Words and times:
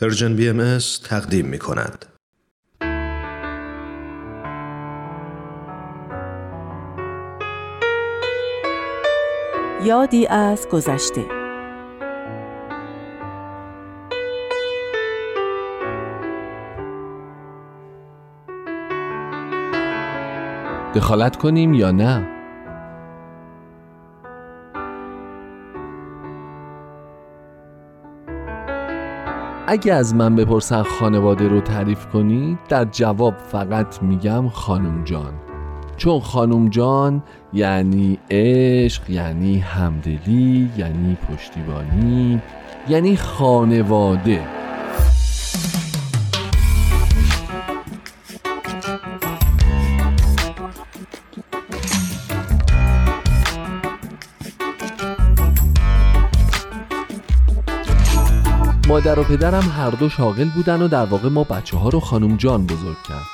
پرژن 0.00 0.36
بی 0.36 0.48
ام 0.48 0.78
تقدیم 1.04 1.46
می 1.46 1.58
کند. 1.58 2.06
یادی 9.84 10.26
از 10.26 10.68
گذشته 10.68 11.24
دخالت 20.94 21.36
کنیم 21.36 21.74
یا 21.74 21.90
نه؟ 21.90 22.31
اگه 29.66 29.94
از 29.94 30.14
من 30.14 30.36
بپرسن 30.36 30.82
خانواده 30.82 31.48
رو 31.48 31.60
تعریف 31.60 32.06
کنی 32.06 32.58
در 32.68 32.84
جواب 32.84 33.34
فقط 33.38 34.02
میگم 34.02 34.48
خانم 34.48 35.04
جان. 35.04 35.32
چون 35.96 36.20
خانم 36.20 36.68
جان 36.68 37.22
یعنی 37.52 38.18
عشق 38.30 39.10
یعنی 39.10 39.58
همدلی 39.58 40.70
یعنی 40.76 41.16
پشتیبانی 41.30 42.42
یعنی 42.88 43.16
خانواده. 43.16 44.61
مادر 58.92 59.18
و 59.18 59.24
پدرم 59.24 59.62
هر 59.62 59.90
دو 59.90 60.08
شاغل 60.08 60.48
بودن 60.54 60.82
و 60.82 60.88
در 60.88 61.04
واقع 61.04 61.28
ما 61.28 61.44
بچه 61.44 61.76
ها 61.76 61.88
رو 61.88 62.00
خانم 62.00 62.36
جان 62.36 62.66
بزرگ 62.66 62.96
کرد. 63.08 63.24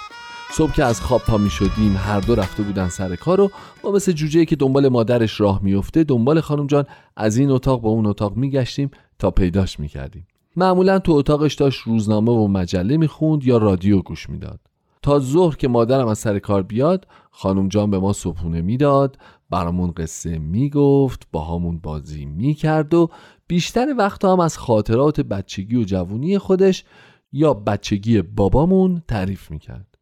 صبح 0.53 0.73
که 0.73 0.85
از 0.85 1.01
خواب 1.01 1.21
پا 1.21 1.39
می 1.39 1.51
شدیم 1.51 1.97
هر 1.97 2.21
دو 2.21 2.35
رفته 2.35 2.63
بودن 2.63 2.89
سر 2.89 3.17
کار 3.17 3.41
و 3.41 3.51
ما 3.85 3.91
مثل 3.91 4.13
جوجه 4.13 4.45
که 4.45 4.57
دنبال 4.57 4.89
مادرش 4.89 5.41
راه 5.41 5.61
میفته 5.63 6.05
دنبال 6.05 6.41
خانم 6.41 6.67
جان 6.67 6.85
از 7.17 7.37
این 7.37 7.51
اتاق 7.51 7.83
به 7.83 7.89
اون 7.89 8.07
اتاق 8.07 8.37
می 8.37 8.51
گشتیم 8.51 8.91
تا 9.19 9.31
پیداش 9.31 9.81
می 9.81 9.89
کردیم 9.89 10.27
معمولا 10.57 10.99
تو 10.99 11.13
اتاقش 11.13 11.55
داشت 11.55 11.81
روزنامه 11.81 12.33
و 12.33 12.49
مجله 12.49 12.97
می‌خوند 12.97 13.45
یا 13.45 13.57
رادیو 13.57 14.03
گوش 14.03 14.31
می‌داد. 14.31 14.61
تا 15.03 15.19
ظهر 15.19 15.57
که 15.57 15.69
مادرم 15.69 16.09
از 16.09 16.19
سر 16.19 16.39
کار 16.39 16.63
بیاد 16.63 17.07
خانم 17.31 17.69
جان 17.69 17.91
به 17.91 17.99
ما 17.99 18.13
صبحونه 18.13 18.61
می‌داد 18.61 19.19
برامون 19.51 19.91
قصه 19.91 20.39
می‌گفت 20.39 21.29
باهامون 21.33 21.79
بازی 21.79 22.25
می‌کرد 22.25 22.95
و 22.95 23.09
بیشتر 23.47 23.95
وقت 23.99 24.25
هم 24.25 24.41
از 24.41 24.59
خاطرات 24.59 25.21
بچگی 25.21 25.77
و 25.77 25.85
جوونی 25.85 26.39
خودش 26.39 26.85
یا 27.33 27.55
بچگی 27.55 28.23
بابامون 28.23 29.03
تعریف 29.09 29.51
می‌کرد. 29.51 29.99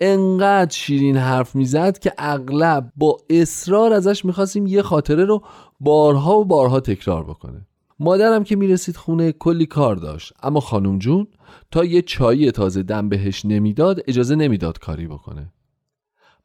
انقدر 0.00 0.70
شیرین 0.70 1.16
حرف 1.16 1.54
می‌زد 1.54 1.98
که 1.98 2.12
اغلب 2.18 2.92
با 2.96 3.16
اصرار 3.30 3.92
ازش 3.92 4.24
می‌خواستیم 4.24 4.66
یه 4.66 4.82
خاطره 4.82 5.24
رو 5.24 5.42
بارها 5.80 6.38
و 6.38 6.44
بارها 6.44 6.80
تکرار 6.80 7.24
بکنه. 7.24 7.67
مادرم 8.00 8.44
که 8.44 8.56
می‌رسید 8.56 8.96
خونه 8.96 9.32
کلی 9.32 9.66
کار 9.66 9.96
داشت. 9.96 10.32
اما 10.42 10.60
خانم 10.60 10.98
جون 10.98 11.26
تا 11.70 11.84
یه 11.84 12.02
چایی 12.02 12.50
تازه 12.50 12.82
دم 12.82 13.08
بهش 13.08 13.44
نمی‌داد 13.44 14.00
اجازه 14.06 14.36
نمی‌داد 14.36 14.78
کاری 14.78 15.06
بکنه. 15.06 15.52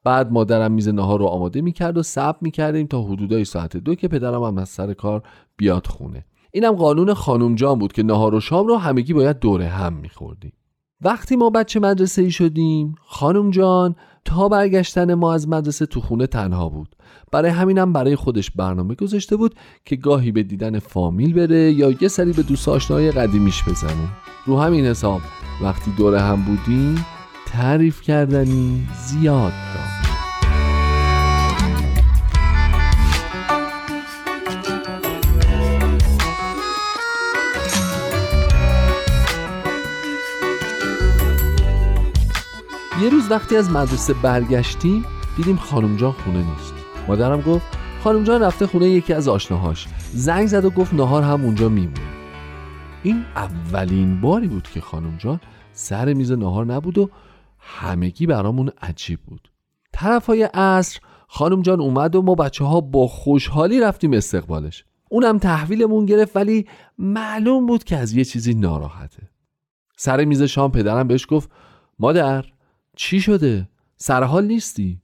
بعد 0.04 0.32
مادرم 0.32 0.72
میز 0.72 0.90
نهار 0.90 1.20
رو 1.20 1.26
آماده 1.26 1.62
می‌کرد 1.62 1.98
و 1.98 2.04
صبر 2.04 2.38
می‌کردیم 2.42 2.88
تا 2.88 3.02
حدودای 3.02 3.46
ساعت 3.46 3.78
دو 3.78 3.96
که 3.96 4.08
پدرم 4.08 4.44
هم 4.44 4.58
از 4.58 4.70
سر 4.70 4.94
کار 4.94 5.24
بیاد 5.58 5.88
خونه. 5.88 6.26
اینم 6.52 6.72
قانون 6.72 7.14
خانم 7.14 7.56
جان 7.56 7.80
بود 7.80 7.94
که 7.94 8.04
نهار 8.04 8.36
و 8.36 8.40
شام 8.40 8.68
رو 8.68 8.78
همگی 8.78 9.14
باید 9.14 9.40
دوره 9.40 9.68
هم 9.68 9.94
میخوردیم. 9.94 10.54
وقتی 11.04 11.36
ما 11.36 11.50
بچه 11.50 11.80
مدرسه 11.80 12.22
ای 12.22 12.32
شدیم 12.32 12.96
خانم 13.06 13.52
جان 13.52 13.96
تا 14.26 14.50
برگشتن 14.50 15.14
ما 15.14 15.34
از 15.34 15.48
مدرسه 15.48 15.86
تو 15.86 16.02
خونه 16.02 16.28
تنها 16.28 16.70
بود. 16.70 16.96
برای 17.32 17.52
همینم 17.52 17.94
برای 17.94 18.16
خودش 18.16 18.52
برنامه 18.52 18.96
گذاشته 18.96 19.36
بود 19.36 19.56
که 19.86 19.96
گاهی 19.96 20.32
به 20.32 20.44
دیدن 20.44 20.80
فامیل 20.80 21.34
بره 21.34 21.72
یا 21.72 21.94
یه 22.02 22.08
سری 22.08 22.34
به 22.34 22.44
دوست 22.44 22.70
آشنای 22.70 23.12
قدیمیش 23.12 23.64
بزنه. 23.64 24.10
رو 24.46 24.60
همین 24.60 24.86
حساب 24.86 25.22
وقتی 25.62 25.92
دوره 25.98 26.22
هم 26.22 26.42
بودیم 26.42 27.06
تعریف 27.46 28.02
کردنی 28.02 28.88
زیاد. 29.08 29.73
یه 43.04 43.10
روز 43.10 43.32
وقتی 43.32 43.56
از 43.56 43.72
مدرسه 43.72 44.14
برگشتیم 44.14 45.06
دیدیم 45.38 45.56
خانم 45.56 45.98
جان 45.98 46.12
خونه 46.12 46.38
نیست. 46.38 46.74
مادرم 47.08 47.42
گفت 47.42 47.66
خانم 48.04 48.24
جان 48.24 48.42
رفته 48.42 48.68
خونه 48.68 48.90
یکی 48.90 49.14
از 49.14 49.28
آشناهاش. 49.28 49.88
زنگ 50.14 50.48
زد 50.48 50.66
و 50.66 50.70
گفت 50.70 50.94
نهار 50.94 51.24
هم 51.24 51.46
اونجا 51.46 51.70
میمونه. 51.70 52.02
این 53.04 53.26
اولین 53.36 54.22
باری 54.22 54.48
بود 54.48 54.64
که 54.64 54.82
خانم 54.82 55.18
جان 55.18 55.40
سر 55.74 56.14
میز 56.14 56.32
نهار 56.32 56.66
نبود 56.66 56.98
و 56.98 57.10
همگی 57.60 58.28
برامون 58.28 58.72
عجیب 58.82 59.20
بود. 59.20 59.52
طرف 59.94 60.26
های 60.26 60.44
عصر 60.44 61.00
خانم 61.28 61.62
جان 61.62 61.82
اومد 61.82 62.16
و 62.16 62.22
ما 62.22 62.36
بچه 62.36 62.66
ها 62.66 62.82
با 62.82 63.08
خوشحالی 63.08 63.80
رفتیم 63.80 64.14
استقبالش. 64.14 64.86
اونم 65.10 65.38
تحویلمون 65.38 66.06
گرفت 66.06 66.36
ولی 66.36 66.68
معلوم 66.98 67.66
بود 67.66 67.84
که 67.84 67.98
از 67.98 68.14
یه 68.14 68.26
چیزی 68.26 68.54
ناراحته. 68.54 69.30
سر 69.98 70.26
میز 70.26 70.42
شام 70.42 70.72
پدرم 70.72 71.08
بهش 71.08 71.28
گفت 71.30 71.52
مادر 72.00 72.46
چی 72.96 73.22
شده؟ 73.22 73.70
سرحال 73.98 74.46
نیستی؟ 74.46 75.02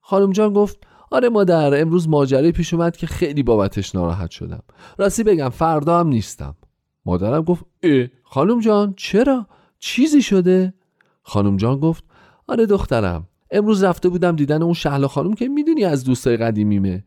خانم 0.00 0.32
جان 0.32 0.52
گفت 0.52 0.78
آره 1.10 1.28
مادر 1.28 1.80
امروز 1.80 2.08
ماجرای 2.08 2.52
پیش 2.52 2.74
اومد 2.74 2.96
که 2.96 3.06
خیلی 3.06 3.42
بابتش 3.42 3.94
ناراحت 3.94 4.30
شدم 4.30 4.62
راستی 4.98 5.22
بگم 5.22 5.48
فردا 5.48 6.00
هم 6.00 6.08
نیستم 6.08 6.54
مادرم 7.04 7.42
گفت 7.42 7.64
اه 7.82 8.06
خانم 8.22 8.60
جان 8.60 8.94
چرا؟ 8.96 9.46
چیزی 9.78 10.22
شده؟ 10.22 10.74
خانم 11.22 11.56
جان 11.56 11.80
گفت 11.80 12.04
آره 12.48 12.66
دخترم 12.66 13.28
امروز 13.50 13.84
رفته 13.84 14.08
بودم 14.08 14.36
دیدن 14.36 14.62
اون 14.62 14.72
شهلا 14.72 15.08
خانم 15.08 15.34
که 15.34 15.48
می‌دونی 15.48 15.84
از 15.84 16.04
دوستای 16.04 16.36
قدیمیمه 16.36 17.04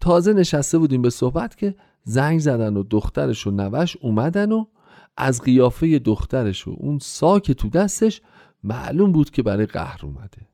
تازه 0.00 0.32
نشسته 0.32 0.78
بودیم 0.78 1.02
به 1.02 1.10
صحبت 1.10 1.56
که 1.56 1.74
زنگ 2.04 2.40
زدن 2.40 2.76
و 2.76 2.82
دخترش 2.82 3.46
و 3.46 3.50
نوش 3.50 3.96
اومدن 3.96 4.52
و 4.52 4.64
از 5.16 5.42
قیافه 5.42 5.98
دخترش 5.98 6.68
و 6.68 6.74
اون 6.78 6.98
ساک 6.98 7.52
تو 7.52 7.68
دستش 7.68 8.20
معلوم 8.64 9.12
بود 9.12 9.30
که 9.30 9.42
برای 9.42 9.66
قهر 9.66 10.00
اومده. 10.02 10.48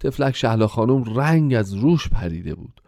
تفلک 0.00 0.36
شهلا 0.36 0.66
خانم 0.66 1.04
رنگ 1.14 1.54
از 1.54 1.74
روش 1.74 2.08
پریده 2.08 2.54
بود. 2.54 2.80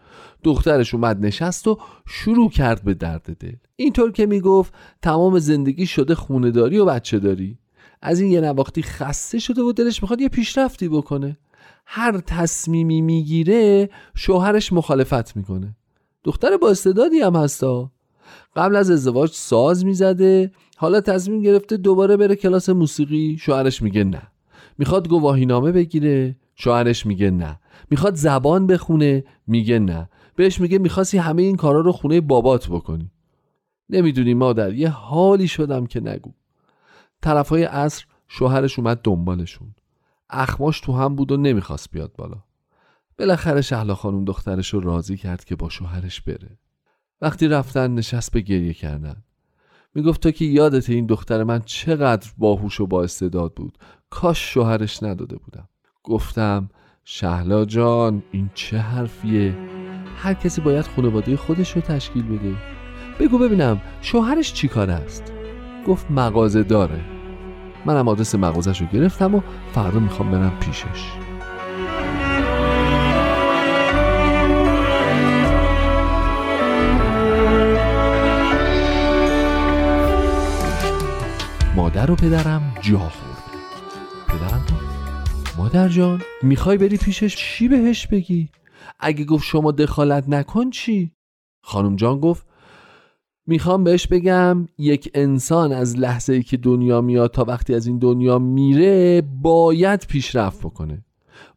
دخترش 0.45 0.95
اومد 0.95 1.27
نشست 1.27 1.69
و 1.69 1.79
شروع 2.07 2.51
کرد 2.51 2.85
به 2.85 2.95
درد 2.95 3.37
دل. 3.37 3.57
اینطور 3.77 4.13
که 4.13 4.27
می‌گفت 4.27 4.75
تمام 5.03 5.39
زندگی 5.39 5.87
شده 5.87 6.15
خونه 6.15 6.51
داری 6.51 6.79
و 6.79 6.85
بچه 6.85 7.19
داری 7.19 7.59
از 8.03 8.21
این 8.21 8.33
یه 8.33 8.41
نواختی 8.41 8.83
خسته 8.83 9.39
شده 9.39 9.63
و 9.63 9.73
دلش 9.73 10.03
می‌خواد 10.03 10.21
یه 10.21 10.29
پیشرفتی 10.29 10.89
بکنه. 10.89 11.39
هر 11.87 12.19
تصمیمی 12.19 13.03
می‌گیره 13.03 13.91
شوهرش 14.15 14.73
مخالفت 14.73 15.37
می‌کنه. 15.37 15.77
دختر 16.25 16.57
با 16.57 16.71
استعدادی 16.71 17.21
هم 17.21 17.37
هستا 17.37 17.93
قبل 18.57 18.77
از 18.77 18.91
ازدواج 18.91 19.31
ساز 19.33 19.85
می‌زده. 19.85 20.53
حالا 20.77 21.01
تصمیم 21.01 21.43
گرفته 21.43 21.77
دوباره 21.77 22.17
بره 22.17 22.37
کلاس 22.37 22.69
موسیقی. 22.69 23.37
شوهرش 23.41 23.83
میگه 23.83 24.05
نه. 24.05 24.23
می‌خواد 24.79 25.09
گواهینامه 25.09 25.73
بگیره 25.73 26.37
شوهرش 26.55 27.07
میگه 27.07 27.31
نه. 27.31 27.61
می‌خواد 27.91 28.15
زبان 28.15 28.67
بخونه 28.67 29.25
میگه 29.47 29.79
نه. 29.79 30.09
بهش 30.37 30.61
میگه 30.61 30.79
می‌خواستی 30.79 31.19
همه 31.19 31.43
این 31.43 31.57
کارا 31.57 31.81
رو 31.81 31.93
خونه 31.93 32.21
بابات 32.21 32.69
بکنی. 32.69 33.11
نمی‌دونی 33.91 34.35
مادر 34.35 34.73
یه 34.73 34.89
حالی 34.89 35.49
شدم 35.49 35.87
که 35.87 36.01
نگو. 36.01 36.33
طرفای 37.23 37.65
عصر 37.65 38.05
شوهرش 38.29 38.79
اومد 38.79 39.01
دنبالشون. 39.05 39.75
اخماش 40.31 40.81
تو 40.81 40.93
هم 40.93 41.17
بود 41.17 41.33
و 41.33 41.37
نمی‌خواست 41.37 41.91
بیاد 41.91 42.13
بالا. 42.19 42.43
بالاخره 43.19 43.61
شهلا 43.61 43.95
خانم 43.95 44.25
دخترش 44.25 44.75
رو 44.75 44.81
راضی 44.81 45.17
کرد 45.17 45.45
که 45.45 45.57
با 45.57 45.69
شوهرش 45.69 46.21
بره. 46.21 46.59
وقتی 47.21 47.49
رفتن 47.49 47.95
نشست 47.95 48.33
به 48.33 48.41
گریه 48.41 48.75
کردن. 48.75 49.23
می‌گفت 49.99 50.23
تو 50.23 50.31
که 50.31 50.45
یادت 50.45 50.91
این 50.91 51.07
دختر 51.07 51.45
من 51.45 51.61
چقدر 51.65 52.31
باهوش 52.39 52.81
و 52.81 52.87
با 52.87 53.03
استعداد 53.03 53.53
بود. 53.55 53.79
کاش 54.11 54.55
شوهرش 54.55 55.03
نداده 55.03 55.37
بودم. 55.37 55.69
گفتم 56.05 56.69
شهلا 57.05 57.65
جان 57.65 58.23
این 58.33 58.51
چه 58.55 58.79
حرفیه؟ 58.79 59.57
هر 60.17 60.35
کسی 60.35 60.61
باید 60.61 60.87
خانواده 60.87 61.37
خودش 61.37 61.71
رو 61.71 61.81
تشکیل 61.81 62.23
بده. 62.23 62.55
بگو 63.21 63.39
ببینم 63.39 63.81
شوهرش 64.01 64.53
چی 64.53 64.69
کار 64.69 64.91
است؟ 64.91 65.33
گفت 65.87 66.11
مغازه 66.11 66.63
داره. 66.63 67.01
منم 67.87 68.09
آدرس 68.09 68.35
مغازش 68.35 68.81
رو 68.81 68.87
گرفتم 68.87 69.35
و 69.35 69.41
فردا 69.73 69.99
می‌خوام 69.99 70.31
برم 70.31 70.59
پیشش. 70.61 71.28
مادر 82.09 82.25
و 82.25 82.29
پدرم. 82.29 82.75
جا 82.81 82.99
خورده 82.99 83.59
پدرم 84.29 84.65
گفت 84.65 85.59
مادر 85.59 85.89
جان 85.89 86.23
می‌خوای 86.43 86.79
بری 86.79 86.97
پیشش؟ 86.97 87.37
چی 87.37 87.69
بهش 87.69 88.07
بگی؟ 88.07 88.49
اگه 89.01 89.25
گفت 89.25 89.45
شما 89.45 89.73
دخالت 89.73 90.29
نکن 90.29 90.71
چی؟ 90.71 91.13
خانم 91.63 91.97
جان 91.97 92.21
گفت 92.21 92.47
می‌خوام 93.47 93.85
بهش 93.85 94.07
بگم 94.07 94.69
یک 94.79 95.11
انسان 95.15 95.73
از 95.73 95.99
لحظه 95.99 96.33
ای 96.33 96.43
که 96.43 96.57
دنیا 96.57 97.01
میاد 97.01 97.31
تا 97.31 97.45
وقتی 97.45 97.75
از 97.75 97.87
این 97.87 97.99
دنیا 97.99 98.39
میره 98.39 99.23
باید 99.43 100.07
پیشرفت 100.09 100.61
بکنه. 100.61 101.05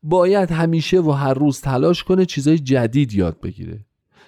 باید 0.03 0.51
همیشه 0.51 1.01
و 1.01 1.11
هر 1.11 1.33
روز 1.33 1.61
تلاش 1.61 2.03
کنه 2.03 2.25
چیزای 2.25 2.59
جدید 2.59 3.13
یاد 3.13 3.39
بگیره. 3.39 3.85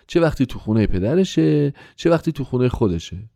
چه 0.07 0.19
وقتی 0.19 0.45
تو 0.45 0.59
خونه 0.59 0.87
پدرشه 0.87 1.73
چه 1.95 2.09
وقتی 2.09 2.31
تو 2.31 2.43
خونه 2.43 2.69
خودشه. 2.69 3.29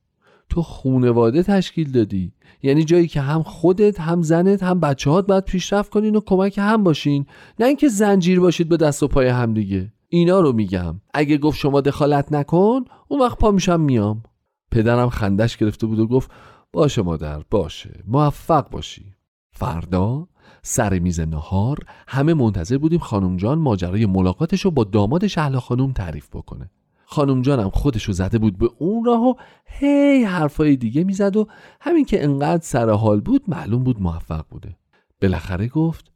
تو 0.49 0.61
خونواده 0.61 1.43
تشکیل 1.43 1.91
دادی. 1.91 2.33
یعنی 2.63 2.83
جایی 2.83 3.07
که 3.07 3.21
هم 3.21 3.43
خودت 3.43 3.99
هم 3.99 4.21
زنت 4.21 4.63
هم 4.63 4.79
بچه 4.79 5.11
هات 5.11 5.27
باید 5.27 5.45
پیشرفت 5.45 5.89
کنین 5.89 6.15
و 6.15 6.19
کمک 6.25 6.57
هم 6.57 6.83
باشین. 6.83 7.25
نه 7.59 7.65
اینکه 7.65 7.87
زنجیر 7.87 8.39
باشید 8.39 8.69
به 8.69 8.77
دست 8.77 9.03
و 9.03 9.07
پای 9.07 9.27
هم 9.27 9.53
دیگه. 9.53 9.93
اینا 10.09 10.39
رو 10.39 10.53
میگم. 10.53 11.01
اگه 11.13 11.37
گفت 11.37 11.57
شما 11.57 11.81
دخالت 11.81 12.31
نکن 12.31 12.85
اون 13.07 13.21
وقت 13.21 13.37
پا 13.37 13.51
میشم 13.51 13.79
میام. 13.79 14.23
پدرم 14.71 15.09
خندش 15.09 15.57
گرفته 15.57 15.87
بود 15.87 15.99
و 15.99 16.07
گفت 16.07 16.31
باشه 16.73 17.01
مادر 17.01 17.43
باشه. 17.49 18.03
موفق 18.07 18.69
باشی. 18.69 19.13
فردا 19.51 20.27
سر 20.61 20.99
میز 20.99 21.19
نهار 21.19 21.77
همه 22.07 22.33
منتظر 22.33 22.77
بودیم 22.77 22.99
خانم 22.99 23.37
جان 23.37 23.59
ماجرای 23.59 24.05
ملاقاتش 24.05 24.61
رو 24.61 24.71
با 24.71 24.83
داماد 24.83 25.27
شهلا 25.27 25.59
خانم 25.59 25.91
تعریف 25.91 26.29
بکنه. 26.33 26.69
خانم 27.09 27.41
جانم 27.41 27.69
خودشو 27.69 28.11
زده 28.11 28.37
بود 28.37 28.57
به 28.57 28.69
اون 28.77 29.05
راه 29.05 29.21
و 29.21 29.33
هی 29.65 30.23
حرفای 30.23 30.75
دیگه 30.75 31.03
می‌زد 31.03 31.37
و 31.37 31.47
همین 31.81 32.05
که 32.05 32.23
انقدر 32.23 32.63
سر 32.63 32.89
حال 32.89 33.21
بود 33.21 33.43
معلوم 33.47 33.83
بود 33.83 34.01
موفق 34.01 34.45
بوده. 34.49 34.77
بالاخره 35.21 35.67
گفت 35.67 36.11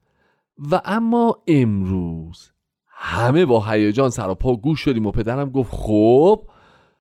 و 0.71 0.81
اما 0.85 1.37
امروز 1.47 2.51
همه 2.87 3.45
با 3.45 3.65
هیجان 3.65 4.09
سر 4.09 4.29
و 4.29 4.35
پا 4.35 4.55
گوش 4.55 4.79
شدیم 4.79 5.05
و 5.05 5.11
پدرم 5.11 5.49
گفت 5.49 5.71
خب؟ 5.73 6.43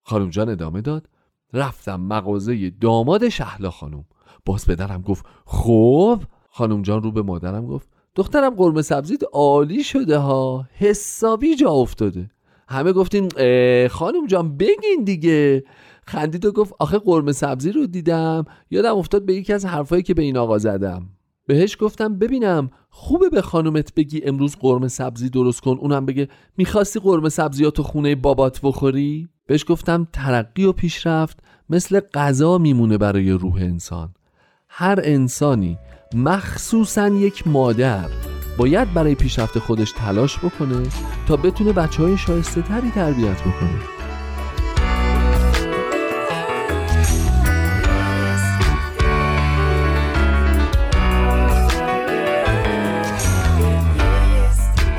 خانم 0.03 0.31
جان 0.31 0.49
ادامه 0.49 0.81
داد 0.81 1.09
رفتم 1.53 2.01
مغازه 2.01 2.71
داماد 2.71 3.29
شهلا 3.29 3.71
خانم. 3.71 4.05
باز 4.45 4.67
پدرم 4.67 5.03
گفت 5.03 5.27
خب؟ 5.45 6.23
خانم 6.51 6.83
جان 6.83 7.03
رو 7.03 7.13
به 7.13 7.23
مادرم 7.23 7.67
گفت 7.67 7.89
دخترم 8.15 8.55
قرمه 8.55 8.83
سبزیت 8.83 9.21
عالی 9.33 9.85
شده 9.85 10.19
ها 10.19 10.69
حسابی 10.73 11.57
جا 11.57 11.71
افتاده. 11.71 12.31
همه 12.71 12.93
گفتیم 12.93 13.29
خانم 13.89 14.27
جان 14.27 14.57
بگین 14.57 15.05
دیگه. 15.05 15.65
خندید 16.07 16.45
و 16.45 16.53
گفت 16.53 16.73
آخه 16.79 16.99
قرمه 16.99 17.33
سبزی 17.33 17.73
رو 17.73 17.87
دیدم. 17.87 18.45
یادم 18.71 18.97
افتاد 18.97 19.27
به 19.27 19.35
یکی 19.35 19.53
از 19.53 19.65
حرفایی 19.65 20.03
که 20.03 20.15
به 20.15 20.23
این 20.23 20.37
آقا 20.37 20.59
زدم. 20.59 21.09
بهش 21.47 21.77
گفتم 21.81 22.19
ببینم 22.19 22.71
خوبه 22.91 23.29
به 23.29 23.43
خانومت 23.43 23.95
بگی 23.95 24.23
امروز 24.25 24.57
قرمه 24.61 24.89
سبزی 24.89 25.31
درست 25.31 25.61
کن. 25.61 25.77
اونم 25.81 26.07
بگه 26.07 26.29
می‌خواستی 26.57 27.01
قرمه 27.01 27.29
سبزیاتو 27.29 27.83
خونه 27.83 28.15
بابات 28.15 28.61
بخوری؟ 28.63 29.29
بهش 29.47 29.65
گفتم 29.69 30.09
ترقی 30.13 30.65
و 30.65 30.73
پیشرفت 30.73 31.39
مثل 31.71 32.01
غذا 32.01 32.59
میمونه 32.59 32.99
برای 32.99 33.31
روح 33.31 33.55
انسان. 33.55 34.15
هر 34.69 35.01
انسانی 35.03 35.79
مخصوصا 36.15 37.09
یک 37.09 37.47
مادر 37.47 38.09
باید 38.57 38.95
برای 38.95 39.15
پیشرفت 39.15 39.59
خودش 39.59 39.93
تلاش 39.93 40.39
بکنه 40.39 40.83
تا 41.29 41.37
بتونه 41.37 41.73
بچه 41.73 42.03
های 42.03 42.19
شایسته 42.19 42.63
تری 42.63 42.91
تربیت 42.91 43.41
بکنه. 43.41 44.01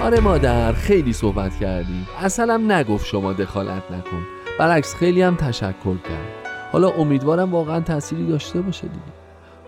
آره 0.01 0.19
مادر 0.19 0.73
خیلی 0.73 1.13
صحبت 1.13 1.59
کردیم 1.59 2.07
اصلا 2.19 2.57
نگفت 2.57 3.05
شما 3.05 3.33
دخالت 3.33 3.83
نکن. 3.91 4.23
برعکس 4.59 4.95
خیلی 4.95 5.21
هم 5.21 5.35
تشکر 5.35 5.97
کرد. 5.97 6.45
حالا 6.71 6.89
امیدوارم 6.89 7.51
واقعا 7.51 7.79
تأثیری 7.79 8.27
داشته 8.27 8.61
باشه 8.61 8.87
دیگه. 8.87 9.01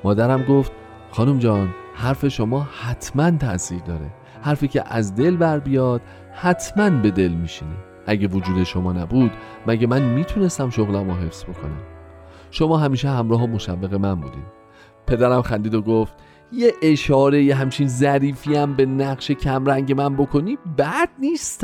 مادرم 0.03 0.43
گفت 0.43 0.71
خانم 1.11 1.39
جان 1.39 1.69
حرف 1.93 2.27
شما 2.27 2.67
حتما 2.81 3.31
تاثیر 3.31 3.79
داره. 3.79 4.13
حرفی 4.41 4.67
که 4.67 4.83
از 4.93 5.15
دل 5.15 5.37
بر 5.37 5.59
بیاد 5.59 6.01
حتما 6.33 6.89
به 6.89 7.11
دل 7.11 7.31
میشینه. 7.31 7.75
اگه 8.05 8.27
وجود 8.27 8.63
شما 8.63 8.93
نبود 8.93 9.31
مگه 9.67 9.87
من 9.87 10.01
می‌تونستم 10.01 10.69
شغلم 10.69 11.07
رو 11.07 11.13
حفظ 11.13 11.43
بکنم؟ 11.43 11.81
شما 12.51 12.77
همیشه 12.77 13.09
همراه 13.09 13.43
و 13.43 13.47
مشوق 13.47 13.93
من 13.93 14.15
بودین. 14.15 14.43
پدرم 15.07 15.41
خندید 15.41 15.75
و 15.75 15.81
گفت 15.81 16.13
یه 16.51 16.73
اشاره 16.81 17.43
یه 17.43 17.55
همچین 17.55 17.87
ظریفی 17.87 18.55
هم 18.55 18.73
به 18.73 18.85
نقش 18.85 19.31
کمرنگ 19.31 19.91
من 19.91 20.15
بکنی 20.15 20.57
بد 20.77 21.09
نیست 21.19 21.63